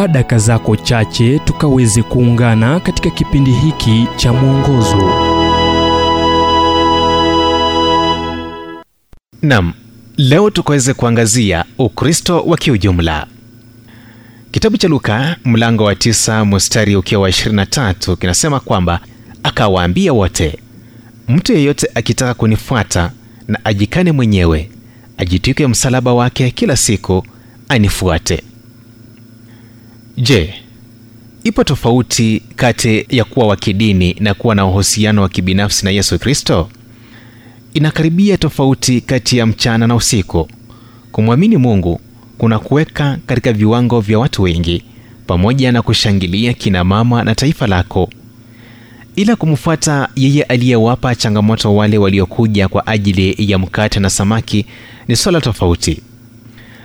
[0.00, 5.12] chukua daka zako chache tukaweze kuungana katika kipindi hiki cha mwongozo.
[9.42, 9.72] nam
[10.16, 13.26] leo tukaweze kuangazia Ukristo wa kiujumla.
[14.50, 19.00] Kitabu cha Luka mlango wa tisa mustari ukiwa wa 23 kinasema kwamba
[19.42, 20.58] akawaambia wote,
[21.28, 23.12] mtu yeyote akitaka kunifuata
[23.48, 24.70] na ajikane mwenyewe,
[25.16, 27.26] ajitwike msalaba wake kila siku,
[27.68, 28.42] anifuate.
[30.16, 30.54] Je,
[31.44, 36.18] ipo tofauti kati ya kuwa wa kidini na kuwa na uhusiano wa kibinafsi na Yesu
[36.18, 36.68] Kristo?
[37.74, 40.48] Inakaribia tofauti kati ya mchana na usiku.
[41.12, 42.00] Kumwamini Mungu
[42.38, 44.82] kuna kuweka katika viwango vya watu wengi,
[45.26, 48.10] pamoja na kushangilia kina mama na taifa lako,
[49.16, 54.66] ila kumfuata yeye aliyewapa changamoto wale waliokuja kwa ajili ya mkate na samaki
[55.08, 56.02] ni swala tofauti.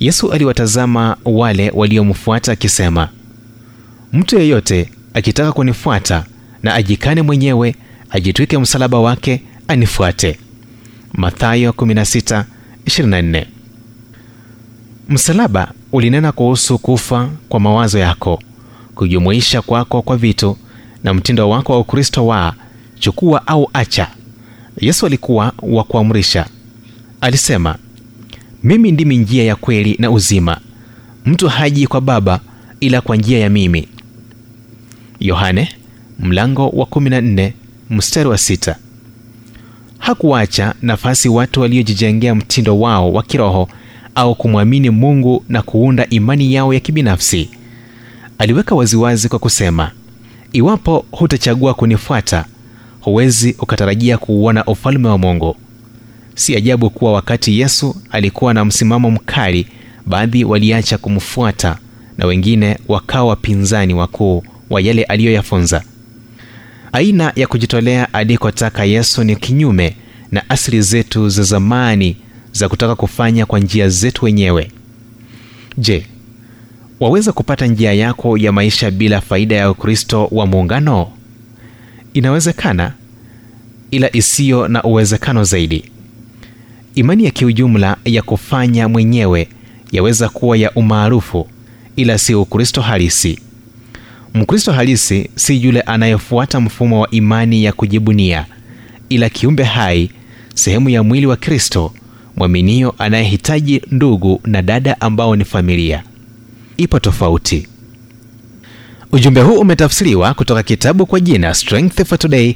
[0.00, 3.08] Yesu aliwatazama wale waliomfuata akisema,
[4.12, 6.24] mtu yeyote akitaka kunifuata
[6.62, 7.74] na ajikane mwenyewe,
[8.10, 10.38] ajitwike msalaba wake, anifuate.
[11.12, 13.46] Mathayo 16:24.
[15.08, 18.42] Msalaba ulinena kuhusu kufa kwa mawazo yako,
[18.94, 20.56] kujumuisha kwako kwa vitu
[21.04, 22.54] na mtindo wako wa Ukristo wa
[22.98, 24.08] chukua au acha.
[24.80, 26.46] Yesu alikuwa wa kuamrisha.
[27.20, 27.76] Alisema,
[28.66, 30.60] mimi ndimi njia ya kweli na uzima,
[31.26, 32.40] mtu haji kwa Baba
[32.80, 33.88] ila kwa njia ya mimi.
[35.20, 35.68] Yohane
[36.18, 37.52] mlango wa 14
[37.90, 38.76] mstari wa sita.
[39.98, 43.68] Hakuacha nafasi watu waliojijengea mtindo wao wa kiroho
[44.14, 47.50] au kumwamini Mungu na kuunda imani yao ya kibinafsi.
[48.38, 49.90] Aliweka waziwazi kwa kusema,
[50.52, 52.44] iwapo hutachagua kunifuata,
[53.00, 55.56] huwezi ukatarajia kuuona ufalme wa Mungu.
[56.36, 59.66] Si ajabu kuwa wakati Yesu alikuwa na msimamo mkali,
[60.06, 61.78] baadhi waliacha kumfuata
[62.18, 65.82] na wengine wakawa wapinzani wakuu wa yale aliyoyafunza.
[66.92, 69.96] Aina ya kujitolea alikotaka Yesu ni kinyume
[70.32, 72.16] na asili zetu za zamani
[72.52, 74.70] za kutaka kufanya kwa njia zetu wenyewe.
[75.78, 76.06] Je,
[77.00, 81.08] waweza kupata njia yako ya maisha bila faida ya Ukristo wa muungano?
[82.14, 82.92] Inawezekana,
[83.90, 85.84] ila isiyo na uwezekano zaidi.
[86.96, 89.48] Imani ya kiujumla ya kufanya mwenyewe
[89.92, 91.48] yaweza kuwa ya umaarufu,
[91.96, 93.38] ila si Ukristo halisi.
[94.34, 98.46] Mkristo halisi si yule anayefuata mfumo wa imani ya kujibunia,
[99.08, 100.10] ila kiumbe hai,
[100.54, 101.92] sehemu ya mwili wa Kristo,
[102.36, 106.02] mwaminio anayehitaji ndugu na dada ambao ni familia.
[106.76, 107.68] Ipo tofauti.
[109.12, 112.54] Ujumbe huu umetafsiriwa kutoka kitabu kwa jina Strength for Today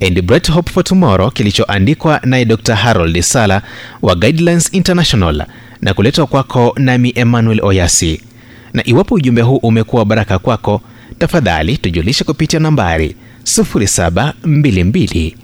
[0.00, 2.74] and Bright Hope for Tomorrow kilichoandikwa naye Dr.
[2.74, 3.62] Harold Sala
[4.02, 5.46] wa Guidelines International
[5.80, 8.20] na kuletwa kwako nami Emmanuel Oyasi.
[8.72, 10.80] Na iwapo ujumbe huu umekuwa baraka kwako,
[11.18, 15.34] tafadhali tujulishe kupitia nambari 0722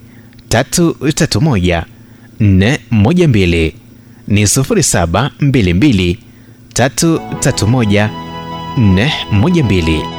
[0.51, 1.83] 331
[2.41, 3.73] 412
[4.29, 6.17] ni 0722
[6.75, 8.09] 331
[8.79, 10.18] 412.